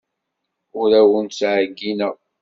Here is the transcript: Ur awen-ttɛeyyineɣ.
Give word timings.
Ur 0.79 0.89
awen-ttɛeyyineɣ. 1.01 2.15